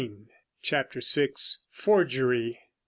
CHAPTER 0.63 0.99
VI. 0.99 1.33
FORGERY. 1.69 2.57